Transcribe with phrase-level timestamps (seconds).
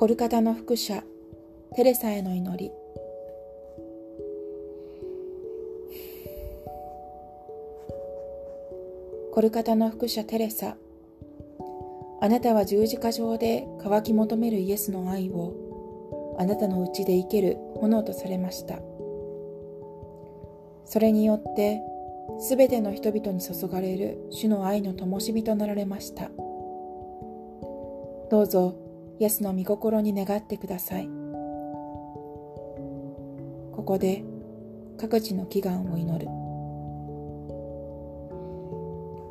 [0.00, 1.04] コルカタの副社
[1.76, 2.72] テレサへの祈り。
[9.30, 10.78] コルカタの副社テレサ。
[12.22, 18.78] あなたは十字架上で渇き求めるイエスの愛をあなたのうちで生ける炎とされました。
[20.86, 21.82] それによって
[22.38, 26.30] すべての人々に注がれる主の愛の灯火となられました。
[28.30, 28.89] どうぞ
[29.20, 31.06] イエスの御心に願ってください。
[33.72, 34.24] ここで
[34.96, 36.26] 各地の祈願を祈る。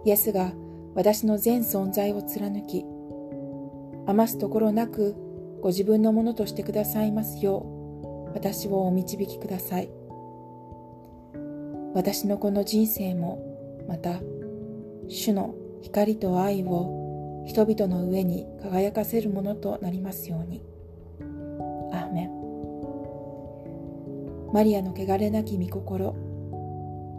[0.06, 0.54] イエスが
[0.94, 2.86] 私の全存在を貫き
[4.06, 5.16] 余すところなく
[5.62, 7.66] ご自分のものとしてくださいますよ
[8.32, 9.90] う私をお導きください。
[11.96, 13.40] 私のこの人生も
[13.88, 14.20] また
[15.08, 16.99] 主の光と愛を
[17.46, 20.62] 人々の上に輝かせるものとなりますように。
[21.92, 22.32] アーメン。
[24.54, 26.16] マリアの汚れなき御心。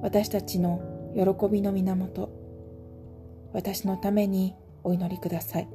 [0.02, 0.80] 私たちの
[1.14, 2.30] 喜びの源。
[3.52, 4.54] 私のために
[4.84, 5.68] お祈りください。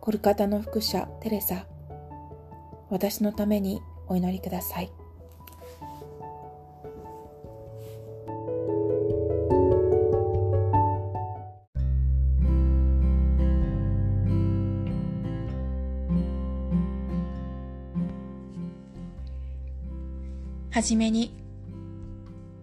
[0.00, 1.66] コルカタの副社テレサ。
[2.90, 4.90] 私のためにお祈りください。
[20.78, 21.32] はじめに、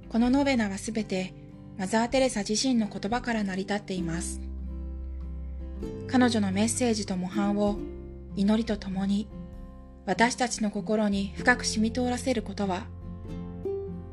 [0.07, 1.33] このノベナはすべて
[1.77, 4.39] マザー・テレサ自身の言葉から成り立っています。
[6.07, 7.77] 彼女のメッセージと模範を
[8.37, 9.27] 祈りとともに
[10.05, 12.85] 私たちの心に深く染み通らせることは、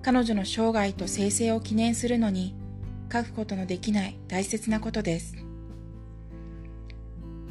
[0.03, 2.57] 彼女の生涯と生成を記念するのに
[3.13, 5.37] 書くことのできない大切なことです。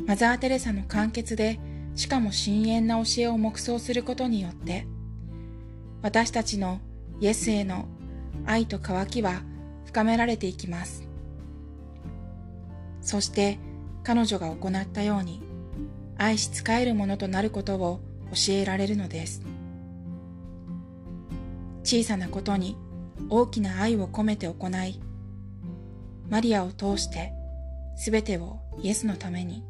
[0.06, 1.62] マザー・テレサの簡潔で
[1.96, 4.86] しかも深遠な教えを黙想することによって、
[6.02, 6.80] 私たちの
[7.20, 7.86] イエスへの
[8.46, 9.44] 愛と渇きは
[9.86, 11.08] 深められていきます。
[13.02, 13.60] そして
[14.04, 15.42] 彼女が行ったように
[16.18, 18.00] 愛し仕えるものとなることを
[18.32, 19.42] 教えられるのです。
[21.84, 22.78] 小さなことに
[23.30, 25.00] 大きな愛を込めて行い、
[26.30, 27.34] マリアを通して
[27.96, 29.64] すべてをイエスのために。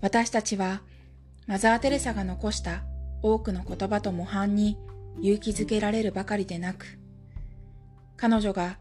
[0.00, 0.82] 私たちは
[1.46, 2.82] マザー・テレサが残した
[3.22, 4.76] 多くの言葉と模範に
[5.20, 6.98] 勇気づけられるばかりでなく、
[8.16, 8.78] 彼女が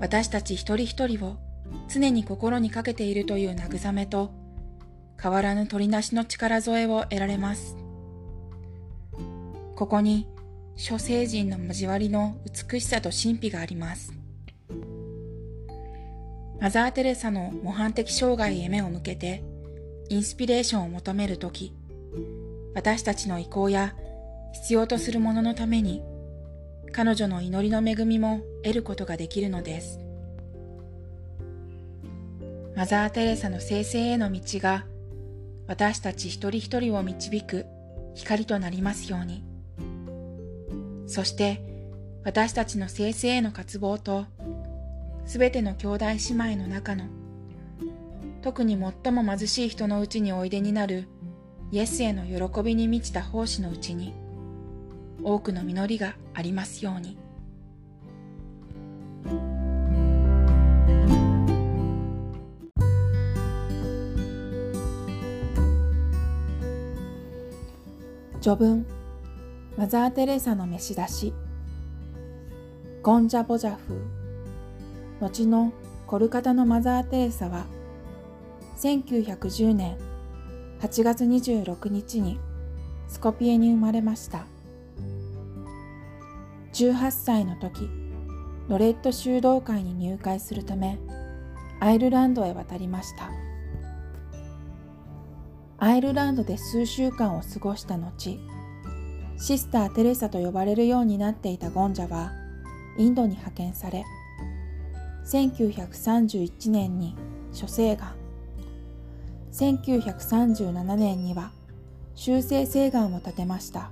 [0.00, 1.36] 私たち一人一人を
[1.88, 4.32] 常に心にかけているという慰めと、
[5.20, 7.76] 変わらぬ取りなしの力添えを得られます。
[9.74, 10.26] ここに
[10.74, 14.12] 諸聖人の交わりの美しさと神秘があります。
[16.60, 19.42] マザー・テレサの模範的生涯へ目を向けて、
[20.08, 21.75] インスピレーションを求めるとき、
[22.76, 23.94] 私たちの意向や
[24.52, 26.02] 必要とするもののために
[26.92, 29.98] 彼女の祈りの恵みも得ることができるのです。
[32.76, 34.84] マザー・テレサの生成への道が
[35.66, 37.64] 私たち一人一人を導く
[38.14, 39.42] 光となりますように。
[41.06, 41.62] そして
[42.24, 44.26] 私たちの生成への渇望と
[45.24, 47.04] すべての兄弟姉妹の中の
[48.42, 51.08] 特に最も貧しい人のうちにおいでになる
[51.72, 54.14] イエスへの喜びに満ちた奉仕のうちに
[55.22, 57.18] 多くの実りがありますように。
[68.40, 68.86] 序文
[69.76, 71.34] マザー・テレサの召し出し
[73.02, 74.00] ゴンジャ・ボジャフ
[75.20, 75.72] 後の
[76.06, 77.66] コルカタのマザー・テレサは
[78.78, 80.05] 1910年
[80.86, 82.38] 8月26日に
[83.08, 84.46] スコピエに生まれました。
[86.74, 87.90] 18歳の時
[88.68, 91.00] ロレット修道会に入会するため
[91.80, 93.32] アイルランドへ渡りました。
[95.78, 98.38] アイルランドで数週間を過ごした後
[99.38, 102.30] シスター・テレサと呼ばれるようになっていたゴンジャは
[102.96, 104.04] インドに派遣され
[105.26, 107.16] 1931年に
[107.52, 108.14] 諸生が
[109.56, 111.50] 1937年には
[112.14, 113.90] 修正請願を立てました。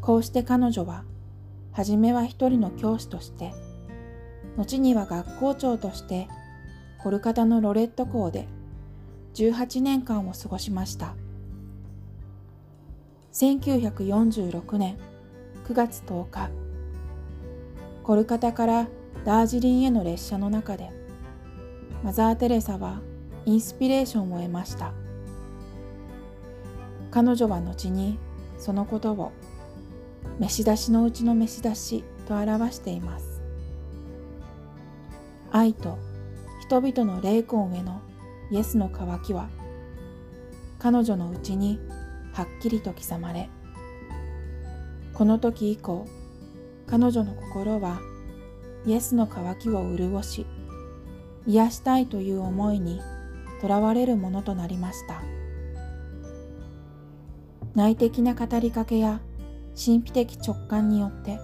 [0.00, 1.04] こうして彼女は、
[1.70, 3.52] はじめは一人の教師として、
[4.56, 6.26] 後には学校長として、
[6.98, 8.48] コルカタのロレット校で
[9.34, 11.14] 18年間を過ごしました。
[13.32, 14.98] 1946年
[15.68, 16.50] 9月10日、
[18.02, 18.88] コルカタから
[19.24, 20.90] ダージリンへの列車の中で、
[22.02, 23.00] マザー・テレサは
[23.48, 24.92] インスピレーションを得ました。
[27.10, 28.18] 彼女は後に
[28.58, 29.32] そのことを
[30.38, 33.40] 召し出しのうちの召し出しと表しています。
[35.50, 35.96] 愛と
[36.60, 38.02] 人々の霊魂への
[38.50, 39.48] イエスの渇きは
[40.78, 41.80] 彼女のうちに
[42.34, 43.48] はっきりと刻まれ
[45.14, 46.06] この時以降
[46.86, 47.98] 彼女の心は
[48.84, 50.44] イエスの渇きを潤し
[51.46, 53.00] 癒したいという思いに
[53.60, 55.22] とらわれるものとなりました。
[57.74, 59.20] 内的な語りかけや
[59.76, 61.38] 神秘的直感によって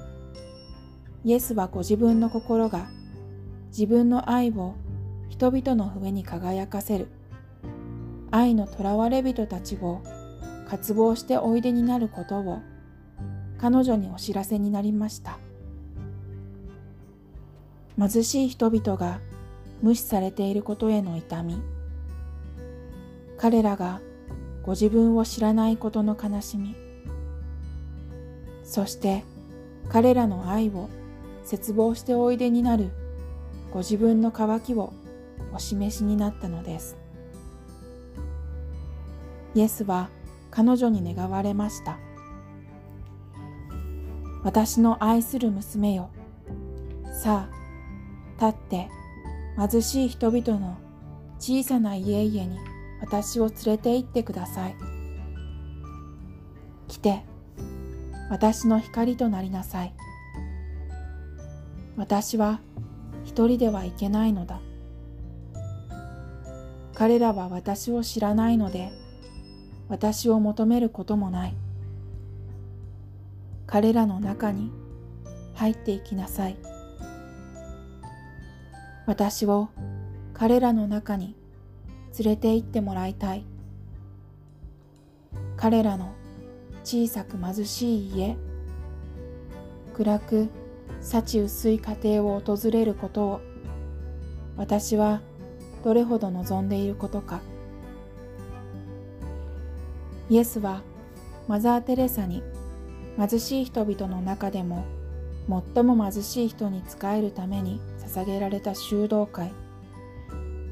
[1.23, 2.89] イエスはご自分の心が
[3.69, 4.75] 自分の愛を
[5.29, 7.09] 人々の上に輝かせる
[8.31, 10.03] 愛の囚われ人たちを
[10.69, 12.59] 渇望しておいでになることを
[13.59, 15.39] 彼女にお知らせになりました。
[17.97, 19.21] 貧しい人々が
[19.83, 21.63] 無視されていることへの痛み
[23.45, 24.01] 彼らが
[24.63, 26.75] ご自分を知らないことの悲しみ。
[28.63, 29.23] そして
[29.91, 30.89] 彼らの愛を
[31.45, 32.89] 絶望しておいでになる
[33.71, 34.95] ご自分の渇きを
[35.53, 36.97] お示しになったのです。
[39.55, 40.09] イエスは
[40.51, 41.99] 彼女に願われました。
[44.43, 46.09] 私の愛する娘よ。
[47.13, 48.89] さあ立って
[49.59, 50.79] 貧しい人々の
[51.39, 52.74] 小さな家々に
[53.05, 54.77] 私を連れて行ってください。
[56.89, 57.23] 来て
[58.31, 59.93] 私の光となりなさい。
[61.99, 62.61] 私は
[63.25, 64.59] 一人ではいけないのだ。
[66.95, 68.91] 彼らは私を知らないので
[69.91, 71.55] 私を求めることもない。
[73.67, 74.71] 彼らの中に
[75.53, 76.57] 入っていきなさい。
[79.05, 79.69] 私を
[80.33, 81.37] 彼らの中に
[82.19, 83.45] 連れて行ってもらいたい。
[85.57, 86.13] 彼らの
[86.85, 88.37] 小さく貧しい家。
[89.95, 90.49] 暗く
[91.01, 93.41] 幸薄い家庭を訪れることを
[94.57, 95.21] 私は
[95.85, 97.41] どれほど望んでいることか。
[100.31, 100.83] イエスは
[101.49, 102.43] マザー・テレサに
[103.19, 104.85] 貧しい人々の中でも
[105.75, 109.53] 最も貧しい人に仕えるために捧げられた修道会。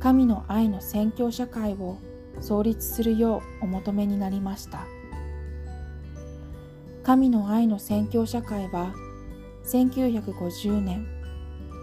[0.02, 1.96] 神の愛の宣教社会を
[2.40, 4.84] 創立するようお求めになりました。
[7.04, 8.92] 神の愛の宣教社会は
[9.64, 11.06] 1950年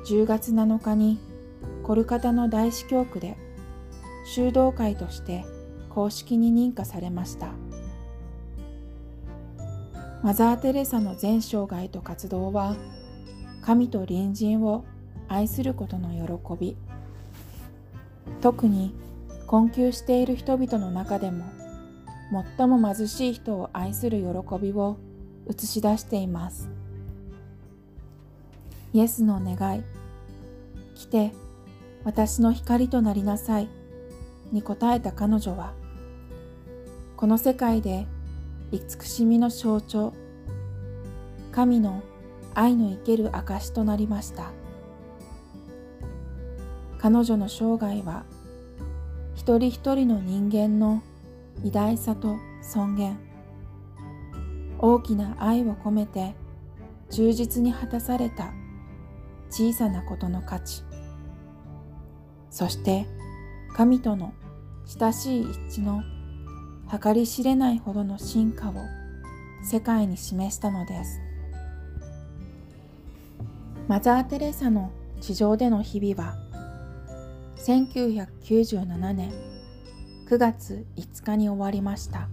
[0.05, 1.17] 10月7日に
[1.81, 3.37] コルカタの大司教区で
[4.25, 5.45] 修道会として
[5.87, 7.53] 公式に認可されました。
[10.23, 12.75] マザー・テレサの全生涯と活動は
[13.61, 14.83] 神と隣人を
[15.29, 16.75] 愛することの喜び
[18.41, 18.93] 特に
[19.47, 21.45] 困窮している人々の中でも
[22.57, 24.97] 最も貧しい人を愛する喜びを
[25.49, 26.69] 映し出しています。
[28.93, 29.83] イエスの願い
[30.95, 31.31] 来て
[32.03, 33.69] 私の光となりなさい
[34.51, 35.73] に答えた彼女は
[37.15, 38.07] この世界で
[38.71, 40.13] 慈しみの象徴
[41.51, 42.01] 神の
[42.55, 44.51] 愛の生ける証となりました。
[46.99, 48.25] 彼女の生涯は
[49.33, 51.01] 一人一人の人間の
[51.63, 53.19] 偉大さと尊厳
[54.79, 56.35] 大きな愛を込めて
[57.09, 58.53] 忠実に果たされた
[59.49, 60.83] 小さなことの価値。
[62.49, 63.05] そして
[63.75, 64.33] 神との
[64.85, 66.03] 親しい一致の
[66.91, 68.73] 計り知れないほどの進化を
[69.63, 71.21] 世界に示したのです。
[73.87, 74.91] マザー・テレサの
[75.21, 76.48] 地上での日々は
[77.59, 79.33] 1997年
[80.29, 82.29] 9月5日に終わりました。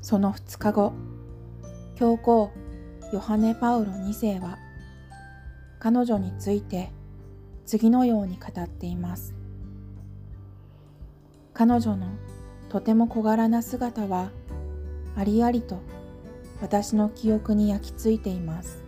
[0.00, 0.92] その2日後
[1.96, 2.52] 教皇
[3.12, 4.58] ヨハネ・パウロ2世は
[5.80, 6.92] 彼女について
[7.66, 9.34] 次のように語っています。
[11.54, 12.06] 彼女の
[12.68, 14.30] とても小柄な姿は
[15.16, 15.80] ありありと
[16.60, 18.78] 私の記憶に焼き付いています。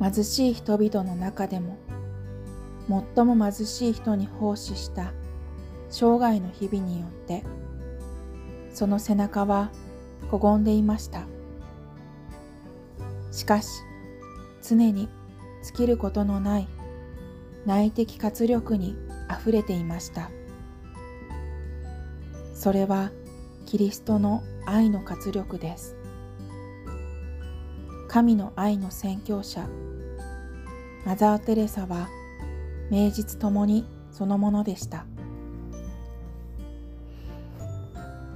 [0.00, 1.78] 貧しい人々の中でも
[2.88, 5.12] 最も貧しい人に奉仕した
[5.90, 7.44] 生涯の日々によって
[8.72, 9.70] その背中は
[10.30, 11.26] こごんでいました。
[13.30, 13.82] しかし
[14.62, 15.08] 常に
[15.62, 16.68] 尽きることのない
[17.66, 18.96] 内的活力に
[19.28, 20.30] あふれていました。
[22.54, 23.10] それは
[23.66, 25.96] キリストの愛の活力です。
[28.08, 29.66] 神の愛の宣教者
[31.06, 32.08] マザー・テレサは
[32.92, 35.06] 名実ともにそのものでした。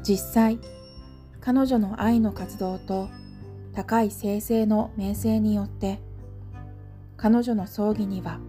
[0.02, 0.58] 実際
[1.42, 3.10] 彼女の愛の活動と
[3.74, 6.00] 高い生成の名声によって
[7.18, 8.40] 彼女の葬儀には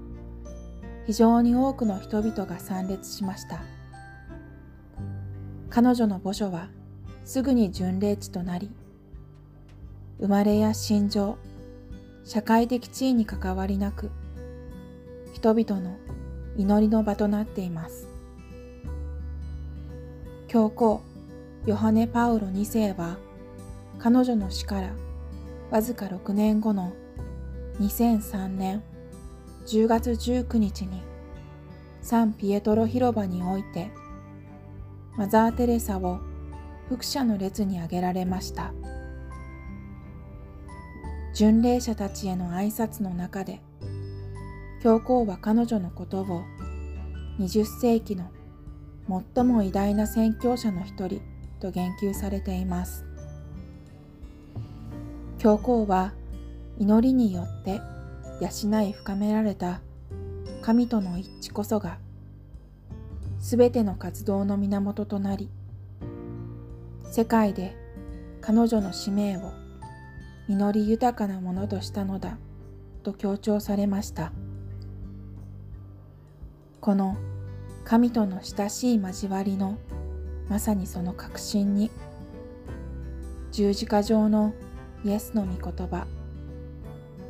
[1.05, 3.59] 非常に多くの人々が参列しました。
[5.69, 6.69] 彼女の墓所は
[7.25, 8.71] すぐに巡礼地となり
[10.21, 11.37] 生まれや心情
[12.23, 14.09] 社会的地位に関わりなく
[15.37, 15.99] 人々の
[16.57, 18.07] 祈りの場となっています。
[20.47, 21.03] 教皇
[21.67, 23.17] ヨハネ・パウロ2世は
[23.99, 24.93] 彼女の死から
[25.69, 26.91] わずか6年後の
[27.79, 28.81] 2003年
[29.67, 31.03] 10月19日に
[32.01, 33.91] サンピエトロ広場において
[35.17, 36.19] マザー・テレサを
[36.89, 38.73] 複写の列に挙げられました。
[41.35, 43.61] 巡礼者たちへの挨拶の中で
[44.87, 46.45] 教皇は彼女のことを
[47.39, 48.31] 20世紀の
[49.35, 51.21] 最も偉大な宣教者の一人
[51.59, 53.03] と言及されています。
[55.39, 56.13] 教皇は
[56.77, 57.81] 祈りによって
[58.39, 59.81] 養い深められた
[60.61, 61.97] 神との一致こそが
[63.41, 65.49] すべての活動の源となり
[67.11, 67.75] 世界で
[68.39, 69.51] 彼女の使命を
[70.47, 72.37] 実り豊かなものとしたのだ
[73.03, 74.31] と強調されました。
[76.81, 77.17] この
[77.83, 79.77] 神との親しい交わりの
[80.49, 81.91] まさにその確信に
[83.51, 84.53] 十字架上の
[85.03, 86.07] イエスの御言葉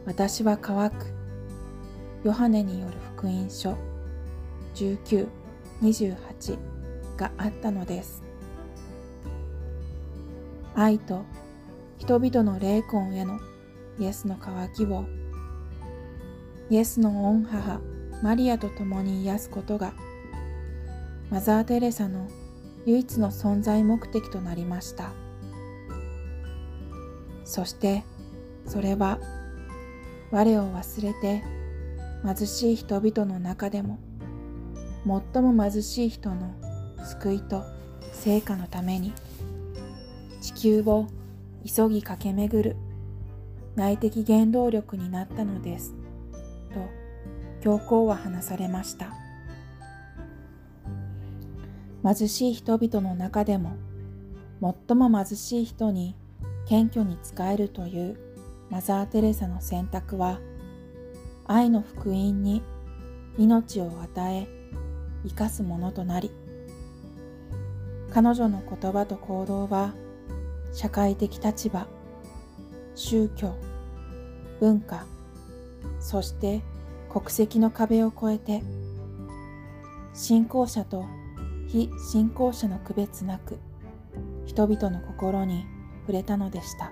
[0.06, 1.06] 私は乾く
[2.24, 3.78] ヨハネによる福音書
[4.76, 6.58] 1928
[7.18, 8.24] があったのです。
[10.76, 11.26] 愛と
[11.98, 13.40] 人々の霊魂への
[14.00, 15.06] イエスの渇きを
[16.70, 17.82] イエスの御母
[18.22, 19.94] マリアと共に癒すことが
[21.30, 22.28] マザー・テレサの
[22.86, 25.12] 唯一の存在目的となりました。
[27.44, 28.04] そして
[28.66, 29.20] それは
[30.32, 31.44] 我を忘れて
[32.26, 34.00] 貧しい人々の中でも
[35.34, 36.54] 最も貧しい人の
[37.06, 37.64] 救いと
[38.12, 39.14] 成果のために
[40.42, 41.08] 地球を
[41.66, 42.76] 急ぎ駆け巡る
[43.76, 46.07] 内的原動力になったのです。
[47.62, 49.28] 教皇は話されました。
[52.04, 53.76] 貧しい人々の中でも
[54.88, 56.16] 最も貧しい人に
[56.66, 58.18] 謙虚に仕えるという
[58.70, 60.40] マザー・テレサの選択は
[61.46, 62.62] 愛の福音に
[63.38, 64.48] 命を与え
[65.28, 66.32] 生かすものとなり
[68.12, 69.94] 彼女の言葉と行動は
[70.74, 71.88] 社会的立場
[72.96, 73.54] 宗教
[74.60, 75.06] 文化
[76.00, 76.62] そして
[77.10, 78.64] 国籍の壁を越えて
[80.14, 81.06] 信仰者と
[81.68, 83.58] 非信仰者の区別なく
[84.46, 85.66] 人々の心に
[86.02, 86.92] 触れたのでした。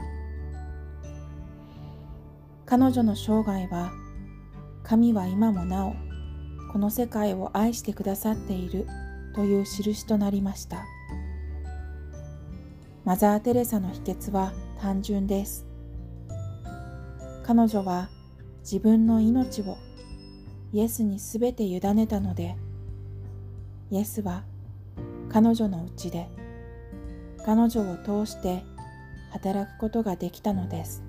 [2.65, 3.91] 彼女の生涯は
[4.84, 5.95] 神は今もなお
[6.72, 8.88] この世界を愛してくださっている
[9.34, 10.84] という印となりました。
[13.05, 15.65] マザー・テレサの秘訣は単純です。
[17.43, 18.10] 彼女は
[18.62, 19.77] 自分の命を
[20.75, 22.58] イエスにすべて委ねたので
[23.91, 24.44] イエスは
[25.29, 26.27] 彼女のうちで
[27.46, 28.62] 彼女を通して
[29.32, 31.04] 働くことができたのです。